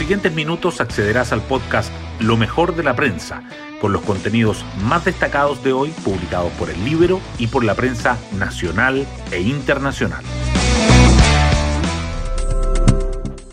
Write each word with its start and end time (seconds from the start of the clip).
siguientes 0.00 0.34
minutos 0.34 0.80
accederás 0.80 1.30
al 1.30 1.42
podcast 1.42 1.92
Lo 2.20 2.38
mejor 2.38 2.74
de 2.74 2.82
la 2.82 2.96
prensa, 2.96 3.42
con 3.82 3.92
los 3.92 4.00
contenidos 4.00 4.64
más 4.82 5.04
destacados 5.04 5.62
de 5.62 5.74
hoy 5.74 5.90
publicados 6.02 6.50
por 6.52 6.70
el 6.70 6.82
Libro 6.86 7.20
y 7.38 7.48
por 7.48 7.64
la 7.64 7.74
prensa 7.74 8.16
nacional 8.38 9.06
e 9.30 9.42
internacional. 9.42 10.24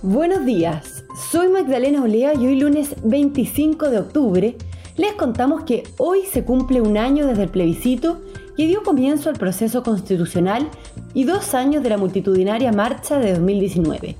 Buenos 0.02 0.46
días, 0.46 1.04
soy 1.30 1.50
Magdalena 1.50 2.02
Olea 2.02 2.34
y 2.34 2.48
hoy 2.48 2.62
lunes 2.62 2.96
25 3.04 3.90
de 3.90 4.00
octubre 4.00 4.56
les 4.96 5.16
contamos 5.16 5.66
que 5.66 5.84
hoy 5.98 6.22
se 6.32 6.46
cumple 6.46 6.80
un 6.80 6.98
año 6.98 7.28
desde 7.28 7.44
el 7.44 7.50
plebiscito 7.50 8.22
que 8.56 8.68
dio 8.68 8.84
comienzo 8.84 9.30
al 9.30 9.36
proceso 9.36 9.84
constitucional 9.84 10.70
y 11.14 11.26
dos 11.26 11.54
años 11.54 11.84
de 11.84 11.90
la 11.90 11.98
multitudinaria 11.98 12.72
marcha 12.72 13.20
de 13.20 13.34
2019. 13.34 14.16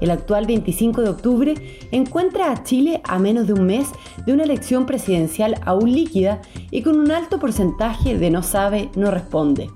El 0.00 0.10
actual 0.10 0.46
25 0.46 1.02
de 1.02 1.08
octubre 1.08 1.54
encuentra 1.90 2.52
a 2.52 2.62
Chile 2.62 3.00
a 3.04 3.18
menos 3.18 3.46
de 3.46 3.54
un 3.54 3.66
mes 3.66 3.88
de 4.24 4.32
una 4.32 4.44
elección 4.44 4.86
presidencial 4.86 5.56
aún 5.64 5.92
líquida 5.92 6.40
y 6.70 6.82
con 6.82 6.98
un 6.98 7.10
alto 7.10 7.38
porcentaje 7.38 8.18
de 8.18 8.30
no 8.30 8.42
sabe, 8.42 8.90
no 8.94 9.10
responde. 9.10 9.70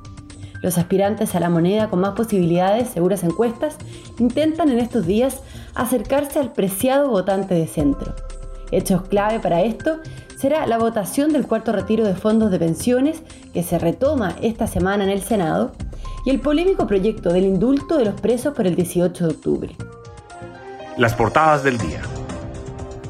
Los 0.62 0.78
aspirantes 0.78 1.34
a 1.34 1.40
la 1.40 1.50
moneda 1.50 1.90
con 1.90 2.00
más 2.00 2.12
posibilidades, 2.12 2.88
seguras 2.88 3.24
encuestas, 3.24 3.77
intentan 4.18 4.70
en 4.70 4.78
estos 4.78 5.06
días 5.06 5.40
acercarse 5.74 6.38
al 6.38 6.52
preciado 6.52 7.10
votante 7.10 7.54
de 7.54 7.66
centro. 7.66 8.14
Hechos 8.70 9.02
clave 9.02 9.41
para 9.41 9.62
esto 9.62 9.98
será 10.38 10.66
la 10.66 10.78
votación 10.78 11.32
del 11.32 11.46
cuarto 11.46 11.72
retiro 11.72 12.04
de 12.04 12.14
fondos 12.14 12.50
de 12.50 12.58
pensiones 12.58 13.22
que 13.52 13.62
se 13.62 13.78
retoma 13.78 14.36
esta 14.41 14.66
semana 14.66 15.04
en 15.04 15.10
el 15.10 15.22
Senado 15.22 15.72
y 16.24 16.30
el 16.30 16.41
polémico 16.41 16.86
proyecto 16.86 17.32
del 17.32 17.44
indulto 17.44 17.96
de 17.96 18.04
los 18.04 18.20
presos 18.20 18.54
por 18.54 18.66
el 18.66 18.77
18 18.77 19.27
de 19.27 19.32
octubre. 19.32 19.77
Las 20.98 21.14
portadas 21.14 21.64
del 21.64 21.78
día. 21.78 22.02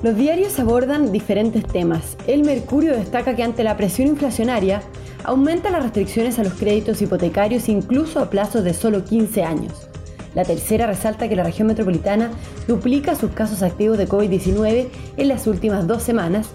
Los 0.02 0.16
diarios 0.16 0.58
abordan 0.60 1.10
diferentes 1.10 1.66
temas. 1.66 2.16
El 2.26 2.44
Mercurio 2.44 2.96
destaca 2.96 3.34
que 3.34 3.42
ante 3.42 3.64
la 3.64 3.76
presión 3.76 4.08
inflacionaria 4.08 4.82
aumenta 5.24 5.70
las 5.70 5.82
restricciones 5.82 6.38
a 6.38 6.44
los 6.44 6.54
créditos 6.54 7.02
hipotecarios 7.02 7.68
incluso 7.68 8.20
a 8.20 8.30
plazos 8.30 8.62
de 8.62 8.72
solo 8.74 9.04
15 9.04 9.42
años. 9.42 9.88
La 10.34 10.44
tercera 10.44 10.86
resalta 10.86 11.28
que 11.28 11.36
la 11.36 11.42
región 11.42 11.68
metropolitana 11.68 12.30
duplica 12.68 13.16
sus 13.16 13.32
casos 13.32 13.62
activos 13.62 13.98
de 13.98 14.08
COVID-19 14.08 14.88
en 15.16 15.28
las 15.28 15.46
últimas 15.46 15.86
dos 15.86 16.02
semanas 16.02 16.48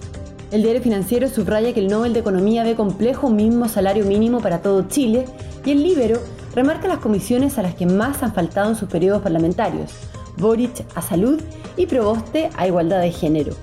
el 0.49 0.63
diario 0.63 0.81
financiero 0.81 1.27
subraya 1.27 1.73
que 1.73 1.81
el 1.81 1.89
Nobel 1.89 2.13
de 2.13 2.21
Economía 2.21 2.63
ve 2.63 2.73
complejo 2.73 3.29
mismo 3.29 3.67
salario 3.67 4.05
mínimo 4.05 4.39
para 4.39 4.61
todo 4.61 4.87
Chile 4.87 5.25
y 5.65 5.71
el 5.71 5.83
Libero 5.83 6.21
remarca 6.55 6.87
las 6.87 6.99
comisiones 6.99 7.57
a 7.57 7.63
las 7.63 7.75
que 7.75 7.85
más 7.85 8.23
han 8.23 8.33
faltado 8.33 8.69
en 8.69 8.77
sus 8.77 8.87
periodos 8.87 9.21
parlamentarios, 9.21 9.91
Boric 10.37 10.85
a 10.95 11.01
salud 11.01 11.41
y 11.75 11.85
Proboste 11.85 12.49
a 12.55 12.67
igualdad 12.67 13.01
de 13.01 13.11
género. 13.11 13.53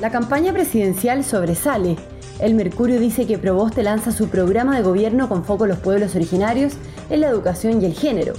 La 0.00 0.10
campaña 0.10 0.52
presidencial 0.52 1.24
sobresale. 1.24 1.96
El 2.38 2.54
Mercurio 2.54 2.98
dice 2.98 3.26
que 3.26 3.36
Proboste 3.36 3.82
lanza 3.82 4.12
su 4.12 4.28
programa 4.28 4.76
de 4.76 4.82
gobierno 4.82 5.28
con 5.28 5.44
foco 5.44 5.64
en 5.64 5.70
los 5.70 5.78
pueblos 5.78 6.14
originarios, 6.14 6.72
en 7.10 7.20
la 7.20 7.28
educación 7.28 7.82
y 7.82 7.84
el 7.84 7.92
género. 7.92 8.32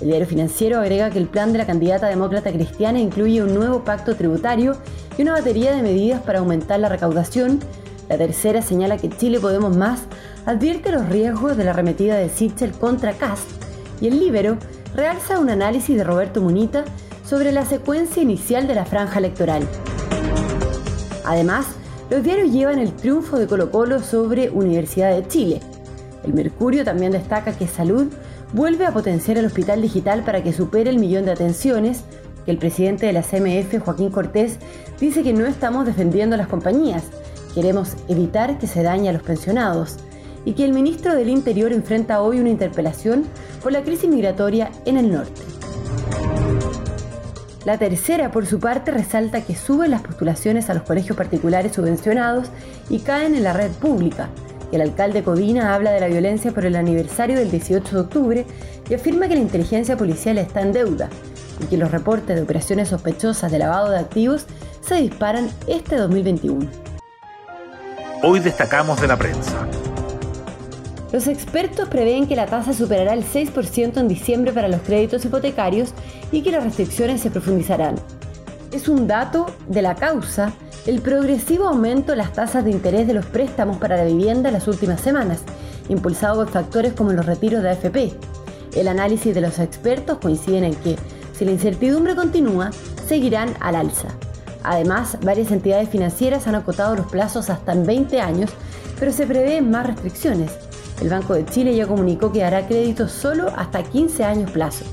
El 0.00 0.08
diario 0.08 0.26
financiero 0.26 0.80
agrega 0.80 1.10
que 1.10 1.18
el 1.18 1.28
plan 1.28 1.52
de 1.52 1.58
la 1.58 1.66
candidata 1.66 2.08
demócrata 2.08 2.50
cristiana 2.50 2.98
incluye 2.98 3.42
un 3.42 3.54
nuevo 3.54 3.84
pacto 3.84 4.16
tributario 4.16 4.76
y 5.16 5.22
una 5.22 5.32
batería 5.32 5.72
de 5.72 5.82
medidas 5.82 6.20
para 6.22 6.40
aumentar 6.40 6.80
la 6.80 6.88
recaudación. 6.88 7.60
La 8.08 8.18
tercera 8.18 8.60
señala 8.60 8.98
que 8.98 9.08
Chile 9.08 9.38
Podemos 9.38 9.76
Más 9.76 10.00
advierte 10.46 10.90
los 10.90 11.08
riesgos 11.08 11.56
de 11.56 11.64
la 11.64 11.70
arremetida 11.70 12.16
de 12.16 12.28
Sichel 12.28 12.72
contra 12.72 13.12
Cast 13.12 13.48
y 14.00 14.08
el 14.08 14.18
Libero 14.18 14.58
realza 14.94 15.38
un 15.38 15.50
análisis 15.50 15.96
de 15.96 16.04
Roberto 16.04 16.40
Munita 16.40 16.84
sobre 17.24 17.52
la 17.52 17.64
secuencia 17.64 18.22
inicial 18.22 18.66
de 18.66 18.74
la 18.74 18.84
franja 18.84 19.18
electoral. 19.18 19.66
Además, 21.24 21.66
los 22.10 22.22
diarios 22.22 22.52
llevan 22.52 22.78
el 22.78 22.92
triunfo 22.92 23.38
de 23.38 23.46
Colo 23.46 23.70
Colo 23.70 24.00
sobre 24.00 24.50
Universidad 24.50 25.10
de 25.10 25.26
Chile. 25.26 25.60
El 26.22 26.34
Mercurio 26.34 26.84
también 26.84 27.12
destaca 27.12 27.52
que 27.52 27.66
Salud 27.66 28.06
vuelve 28.52 28.86
a 28.86 28.92
potenciar 28.92 29.38
el 29.38 29.46
hospital 29.46 29.82
digital 29.82 30.22
para 30.22 30.42
que 30.42 30.52
supere 30.52 30.90
el 30.90 30.98
millón 30.98 31.24
de 31.24 31.32
atenciones, 31.32 32.04
que 32.44 32.50
el 32.50 32.58
presidente 32.58 33.06
de 33.06 33.14
la 33.14 33.22
CMF, 33.22 33.82
Joaquín 33.82 34.10
Cortés, 34.10 34.58
dice 35.00 35.22
que 35.22 35.32
no 35.32 35.46
estamos 35.46 35.86
defendiendo 35.86 36.34
a 36.34 36.38
las 36.38 36.48
compañías, 36.48 37.04
queremos 37.54 37.96
evitar 38.08 38.58
que 38.58 38.66
se 38.66 38.82
dañe 38.82 39.08
a 39.08 39.12
los 39.12 39.22
pensionados, 39.22 39.96
y 40.44 40.52
que 40.52 40.64
el 40.64 40.72
ministro 40.72 41.14
del 41.14 41.28
Interior 41.28 41.72
enfrenta 41.72 42.20
hoy 42.20 42.40
una 42.40 42.50
interpelación 42.50 43.24
por 43.62 43.72
la 43.72 43.82
crisis 43.82 44.08
migratoria 44.08 44.70
en 44.84 44.98
el 44.98 45.12
norte. 45.12 45.42
La 47.64 47.78
tercera, 47.78 48.30
por 48.30 48.44
su 48.44 48.60
parte, 48.60 48.90
resalta 48.90 49.40
que 49.40 49.56
suben 49.56 49.90
las 49.90 50.02
postulaciones 50.02 50.68
a 50.68 50.74
los 50.74 50.82
colegios 50.82 51.16
particulares 51.16 51.72
subvencionados 51.72 52.48
y 52.90 52.98
caen 52.98 53.34
en 53.34 53.42
la 53.42 53.54
red 53.54 53.70
pública. 53.70 54.28
El 54.70 54.82
alcalde 54.82 55.22
Codina 55.22 55.74
habla 55.74 55.92
de 55.92 56.00
la 56.00 56.08
violencia 56.08 56.52
por 56.52 56.66
el 56.66 56.76
aniversario 56.76 57.38
del 57.38 57.50
18 57.50 57.94
de 57.94 58.00
octubre 58.00 58.46
y 58.88 58.94
afirma 58.94 59.28
que 59.28 59.36
la 59.36 59.40
inteligencia 59.40 59.96
policial 59.96 60.36
está 60.36 60.60
en 60.60 60.72
deuda 60.72 61.08
y 61.62 61.66
que 61.66 61.78
los 61.78 61.90
reportes 61.90 62.36
de 62.36 62.42
operaciones 62.42 62.88
sospechosas 62.88 63.50
de 63.50 63.58
lavado 63.58 63.90
de 63.90 63.98
activos 63.98 64.46
se 64.80 64.96
disparan 64.96 65.48
este 65.66 65.96
2021. 65.96 66.68
Hoy 68.22 68.40
destacamos 68.40 69.00
de 69.00 69.06
la 69.06 69.16
prensa. 69.16 69.66
Los 71.14 71.28
expertos 71.28 71.88
prevén 71.88 72.26
que 72.26 72.34
la 72.34 72.46
tasa 72.46 72.72
superará 72.72 73.12
el 73.12 73.22
6% 73.22 73.98
en 73.98 74.08
diciembre 74.08 74.52
para 74.52 74.66
los 74.66 74.80
créditos 74.80 75.24
hipotecarios 75.24 75.94
y 76.32 76.42
que 76.42 76.50
las 76.50 76.64
restricciones 76.64 77.20
se 77.20 77.30
profundizarán. 77.30 77.94
Es 78.72 78.88
un 78.88 79.06
dato 79.06 79.46
de 79.68 79.80
la 79.80 79.94
causa 79.94 80.52
el 80.88 81.00
progresivo 81.00 81.68
aumento 81.68 82.10
de 82.10 82.18
las 82.18 82.32
tasas 82.32 82.64
de 82.64 82.72
interés 82.72 83.06
de 83.06 83.14
los 83.14 83.26
préstamos 83.26 83.76
para 83.76 83.96
la 83.96 84.06
vivienda 84.06 84.48
en 84.48 84.54
las 84.54 84.66
últimas 84.66 85.00
semanas, 85.00 85.42
impulsado 85.88 86.34
por 86.34 86.52
factores 86.52 86.94
como 86.94 87.12
los 87.12 87.26
retiros 87.26 87.62
de 87.62 87.70
AFP. 87.70 88.12
El 88.74 88.88
análisis 88.88 89.32
de 89.32 89.40
los 89.40 89.60
expertos 89.60 90.18
coincide 90.18 90.66
en 90.66 90.74
que 90.74 90.96
si 91.32 91.44
la 91.44 91.52
incertidumbre 91.52 92.16
continúa, 92.16 92.70
seguirán 93.06 93.54
al 93.60 93.76
alza. 93.76 94.08
Además, 94.64 95.16
varias 95.22 95.52
entidades 95.52 95.88
financieras 95.88 96.48
han 96.48 96.56
acotado 96.56 96.96
los 96.96 97.06
plazos 97.06 97.50
hasta 97.50 97.70
en 97.70 97.86
20 97.86 98.20
años, 98.20 98.50
pero 98.98 99.12
se 99.12 99.28
prevén 99.28 99.70
más 99.70 99.86
restricciones. 99.86 100.63
El 101.00 101.08
Banco 101.08 101.34
de 101.34 101.44
Chile 101.44 101.74
ya 101.74 101.86
comunicó 101.86 102.32
que 102.32 102.44
hará 102.44 102.66
créditos 102.66 103.12
solo 103.12 103.52
hasta 103.56 103.82
15 103.82 104.24
años 104.24 104.50
plazo. 104.50 104.84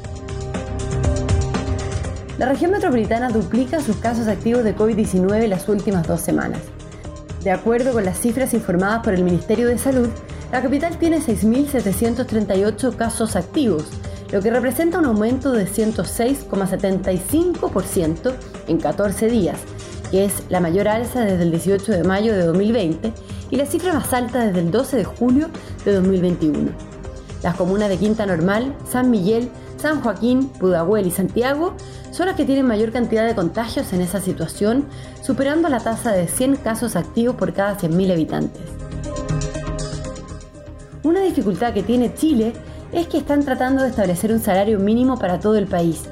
La 2.37 2.49
región 2.49 2.71
metropolitana 2.71 3.29
duplica 3.29 3.81
sus 3.81 3.97
casos 3.97 4.27
activos 4.27 4.63
de 4.63 4.75
COVID-19 4.75 5.47
las 5.47 5.69
últimas 5.69 6.07
dos 6.07 6.21
semanas. 6.21 6.59
De 7.43 7.51
acuerdo 7.51 7.93
con 7.93 8.03
las 8.03 8.19
cifras 8.19 8.53
informadas 8.53 9.03
por 9.03 9.13
el 9.13 9.23
Ministerio 9.23 9.67
de 9.67 9.77
Salud, 9.77 10.09
la 10.51 10.61
capital 10.61 10.97
tiene 10.97 11.19
6.738 11.19 12.95
casos 12.95 13.35
activos, 13.35 13.85
lo 14.31 14.41
que 14.41 14.49
representa 14.49 14.97
un 14.99 15.05
aumento 15.05 15.51
de 15.51 15.67
106,75% 15.67 18.33
en 18.67 18.77
14 18.77 19.27
días, 19.27 19.57
que 20.11 20.25
es 20.25 20.43
la 20.49 20.59
mayor 20.59 20.89
alza 20.89 21.21
desde 21.21 21.43
el 21.43 21.51
18 21.51 21.91
de 21.93 22.03
mayo 22.03 22.33
de 22.33 22.45
2020 22.45 23.13
y 23.49 23.55
la 23.55 23.65
cifra 23.65 23.93
más 23.93 24.13
alta 24.13 24.45
desde 24.45 24.59
el 24.59 24.69
12 24.69 24.97
de 24.97 25.03
julio 25.05 25.49
de 25.85 25.93
2021. 25.93 26.69
Las 27.41 27.55
comunas 27.55 27.89
de 27.89 27.97
Quinta 27.97 28.25
Normal, 28.25 28.75
San 28.87 29.09
Miguel, 29.09 29.49
San 29.77 30.01
Joaquín, 30.01 30.49
Pudahuel 30.49 31.07
y 31.07 31.11
Santiago 31.11 31.73
son 32.11 32.27
las 32.27 32.35
que 32.35 32.45
tienen 32.45 32.67
mayor 32.67 32.91
cantidad 32.91 33.25
de 33.25 33.33
contagios 33.33 33.93
en 33.93 34.01
esa 34.01 34.19
situación, 34.19 34.85
superando 35.23 35.69
la 35.69 35.79
tasa 35.79 36.11
de 36.11 36.27
100 36.27 36.57
casos 36.57 36.95
activos 36.95 37.35
por 37.35 37.53
cada 37.53 37.77
100.000 37.77 38.11
habitantes. 38.11 38.61
Una 41.03 41.21
dificultad 41.21 41.73
que 41.73 41.81
tiene 41.81 42.13
Chile 42.13 42.53
es 42.91 43.07
que 43.07 43.17
están 43.17 43.43
tratando 43.43 43.81
de 43.81 43.89
establecer 43.89 44.31
un 44.31 44.39
salario 44.39 44.77
mínimo 44.77 45.17
para 45.17 45.39
todo 45.39 45.55
el 45.55 45.65
país, 45.65 46.03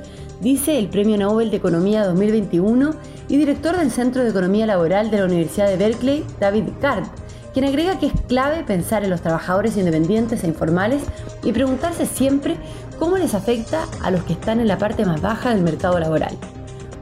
dice 0.42 0.80
el 0.80 0.88
Premio 0.88 1.18
Nobel 1.18 1.52
de 1.52 1.58
Economía 1.58 2.06
2021 2.06 2.92
y 3.30 3.38
director 3.38 3.78
del 3.78 3.92
Centro 3.92 4.24
de 4.24 4.32
Economía 4.32 4.66
Laboral 4.66 5.12
de 5.12 5.20
la 5.20 5.26
Universidad 5.26 5.68
de 5.68 5.78
Berkeley, 5.78 6.26
David 6.40 6.66
Card, 6.82 7.06
quien 7.54 7.66
agrega 7.66 8.00
que 8.00 8.08
es 8.08 8.14
clave 8.28 8.64
pensar 8.64 9.04
en 9.04 9.12
los 9.12 9.22
trabajadores 9.22 9.78
independientes 9.78 10.44
e 10.44 10.48
informales 10.48 11.04
y 11.44 11.52
preguntarse 11.52 12.06
siempre 12.06 12.58
cómo 12.98 13.18
les 13.18 13.34
afecta 13.34 13.86
a 14.04 14.12
los 14.12 14.24
que 14.24 14.34
están 14.34 14.60
en 14.60 14.68
la 14.68 14.78
parte 14.78 15.06
más 15.06 15.22
baja 15.22 15.52
del 15.52 15.64
mercado 15.64 16.00
laboral. 16.00 16.36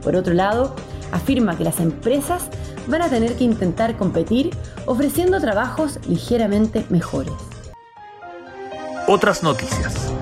Por 0.02 0.16
otro 0.16 0.34
lado, 0.34 0.76
afirma 1.12 1.56
que 1.56 1.64
las 1.64 1.80
empresas 1.80 2.44
van 2.86 3.02
a 3.02 3.08
tener 3.08 3.34
que 3.36 3.44
intentar 3.44 3.96
competir 3.96 4.50
ofreciendo 4.86 5.40
trabajos 5.40 5.98
ligeramente 6.06 6.84
mejores. 6.88 7.34
Otras 9.06 9.42
noticias. 9.42 10.12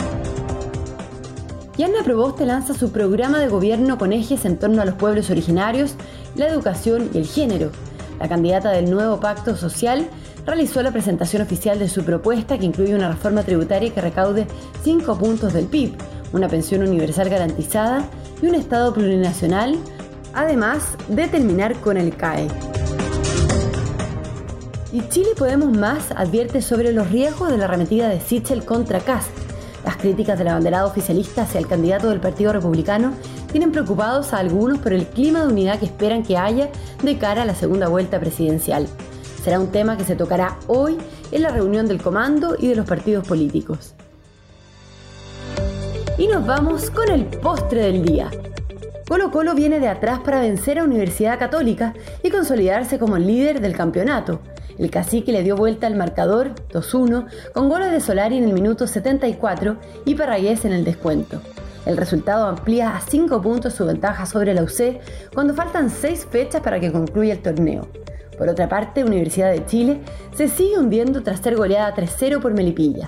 Yanna 1.78 2.02
Proboste 2.02 2.46
lanza 2.46 2.72
su 2.72 2.90
programa 2.90 3.38
de 3.38 3.48
gobierno 3.48 3.98
con 3.98 4.14
ejes 4.14 4.46
en 4.46 4.56
torno 4.56 4.80
a 4.80 4.86
los 4.86 4.94
pueblos 4.94 5.28
originarios, 5.28 5.94
la 6.34 6.48
educación 6.48 7.10
y 7.12 7.18
el 7.18 7.26
género. 7.26 7.70
La 8.18 8.30
candidata 8.30 8.70
del 8.70 8.90
nuevo 8.90 9.20
pacto 9.20 9.56
social 9.56 10.08
realizó 10.46 10.82
la 10.82 10.90
presentación 10.90 11.42
oficial 11.42 11.78
de 11.78 11.90
su 11.90 12.02
propuesta 12.02 12.56
que 12.56 12.64
incluye 12.64 12.94
una 12.94 13.10
reforma 13.10 13.42
tributaria 13.42 13.92
que 13.92 14.00
recaude 14.00 14.46
5 14.84 15.18
puntos 15.18 15.52
del 15.52 15.66
PIB, 15.66 15.92
una 16.32 16.48
pensión 16.48 16.82
universal 16.82 17.28
garantizada 17.28 18.08
y 18.40 18.46
un 18.46 18.54
Estado 18.54 18.94
plurinacional, 18.94 19.76
además 20.32 20.96
de 21.08 21.28
terminar 21.28 21.74
con 21.80 21.98
el 21.98 22.16
CAE. 22.16 22.48
Y 24.92 25.06
Chile 25.10 25.30
Podemos 25.36 25.76
Más 25.76 26.10
advierte 26.12 26.62
sobre 26.62 26.94
los 26.94 27.10
riesgos 27.10 27.50
de 27.50 27.58
la 27.58 27.66
arremetida 27.66 28.08
de 28.08 28.18
Sichel 28.18 28.64
contra 28.64 29.00
Cast. 29.00 29.45
Las 29.86 29.98
críticas 29.98 30.36
de 30.36 30.42
la 30.42 30.54
banderada 30.54 30.84
oficialista 30.84 31.42
hacia 31.42 31.60
el 31.60 31.68
candidato 31.68 32.10
del 32.10 32.18
Partido 32.18 32.52
Republicano 32.52 33.12
tienen 33.52 33.70
preocupados 33.70 34.32
a 34.32 34.38
algunos 34.38 34.80
por 34.80 34.92
el 34.92 35.06
clima 35.06 35.42
de 35.42 35.52
unidad 35.52 35.78
que 35.78 35.84
esperan 35.84 36.24
que 36.24 36.36
haya 36.36 36.70
de 37.04 37.18
cara 37.18 37.42
a 37.42 37.44
la 37.44 37.54
segunda 37.54 37.86
vuelta 37.86 38.18
presidencial. 38.18 38.88
Será 39.44 39.60
un 39.60 39.68
tema 39.68 39.96
que 39.96 40.02
se 40.02 40.16
tocará 40.16 40.58
hoy 40.66 40.98
en 41.30 41.40
la 41.40 41.50
reunión 41.50 41.86
del 41.86 42.02
comando 42.02 42.56
y 42.58 42.66
de 42.66 42.74
los 42.74 42.84
partidos 42.84 43.28
políticos. 43.28 43.94
Y 46.18 46.26
nos 46.26 46.44
vamos 46.44 46.90
con 46.90 47.08
el 47.08 47.26
postre 47.26 47.82
del 47.82 48.04
día. 48.04 48.28
Colo 49.06 49.30
Colo 49.30 49.54
viene 49.54 49.78
de 49.78 49.86
atrás 49.86 50.18
para 50.18 50.40
vencer 50.40 50.80
a 50.80 50.84
Universidad 50.84 51.38
Católica 51.38 51.94
y 52.24 52.30
consolidarse 52.30 52.98
como 52.98 53.16
el 53.16 53.24
líder 53.28 53.60
del 53.60 53.76
campeonato. 53.76 54.40
El 54.78 54.90
cacique 54.90 55.32
le 55.32 55.42
dio 55.42 55.56
vuelta 55.56 55.86
al 55.86 55.96
marcador 55.96 56.54
2-1 56.70 57.26
con 57.54 57.68
goles 57.68 57.90
de 57.90 58.00
Solari 58.00 58.36
en 58.36 58.44
el 58.44 58.52
minuto 58.52 58.86
74 58.86 59.76
y 60.04 60.14
Parragués 60.14 60.64
en 60.64 60.72
el 60.72 60.84
descuento. 60.84 61.40
El 61.86 61.96
resultado 61.96 62.46
amplía 62.46 62.96
a 62.96 63.00
5 63.00 63.40
puntos 63.40 63.74
su 63.74 63.86
ventaja 63.86 64.26
sobre 64.26 64.52
la 64.52 64.62
UC 64.62 65.00
cuando 65.32 65.54
faltan 65.54 65.88
6 65.88 66.26
fechas 66.30 66.60
para 66.60 66.80
que 66.80 66.92
concluya 66.92 67.32
el 67.32 67.42
torneo. 67.42 67.88
Por 68.36 68.48
otra 68.48 68.68
parte, 68.68 69.02
Universidad 69.02 69.50
de 69.50 69.64
Chile 69.64 70.00
se 70.34 70.48
sigue 70.48 70.78
hundiendo 70.78 71.22
tras 71.22 71.40
ser 71.40 71.56
goleada 71.56 71.94
3-0 71.94 72.40
por 72.40 72.52
Melipilla. 72.52 73.06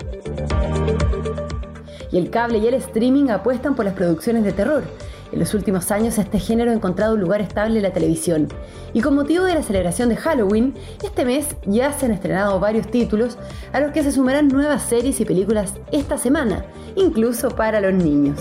Y 2.11 2.17
el 2.17 2.31
cable 2.31 2.57
y 2.57 2.67
el 2.67 2.73
streaming 2.75 3.29
apuestan 3.29 3.75
por 3.75 3.85
las 3.85 3.93
producciones 3.93 4.43
de 4.43 4.53
terror, 4.53 4.83
en 5.31 5.39
los 5.39 5.53
últimos 5.53 5.91
años 5.91 6.17
este 6.17 6.39
género 6.39 6.71
ha 6.71 6.73
encontrado 6.73 7.13
un 7.13 7.21
lugar 7.21 7.41
estable 7.41 7.77
en 7.77 7.83
la 7.83 7.93
televisión 7.93 8.47
y 8.93 9.01
con 9.01 9.15
motivo 9.15 9.43
de 9.45 9.55
la 9.55 9.63
celebración 9.63 10.09
de 10.09 10.17
Halloween, 10.17 10.73
este 11.03 11.25
mes 11.25 11.55
ya 11.65 11.93
se 11.93 12.05
han 12.05 12.11
estrenado 12.11 12.59
varios 12.59 12.87
títulos 12.87 13.37
a 13.73 13.79
los 13.79 13.91
que 13.91 14.03
se 14.03 14.11
sumarán 14.11 14.47
nuevas 14.47 14.83
series 14.83 15.19
y 15.19 15.25
películas 15.25 15.73
esta 15.91 16.17
semana, 16.17 16.65
incluso 16.95 17.49
para 17.49 17.81
los 17.81 17.93
niños. 17.93 18.39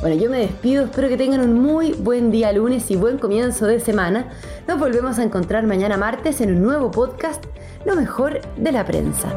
Bueno, 0.00 0.20
yo 0.20 0.28
me 0.28 0.38
despido, 0.38 0.84
espero 0.84 1.08
que 1.08 1.16
tengan 1.16 1.40
un 1.40 1.60
muy 1.60 1.92
buen 1.92 2.32
día 2.32 2.52
lunes 2.52 2.90
y 2.90 2.96
buen 2.96 3.18
comienzo 3.18 3.66
de 3.66 3.78
semana. 3.78 4.32
Nos 4.66 4.80
volvemos 4.80 5.20
a 5.20 5.22
encontrar 5.22 5.64
mañana 5.64 5.96
martes 5.96 6.40
en 6.40 6.50
un 6.56 6.62
nuevo 6.62 6.90
podcast, 6.90 7.44
Lo 7.84 7.94
mejor 7.94 8.40
de 8.56 8.72
la 8.72 8.84
prensa. 8.84 9.28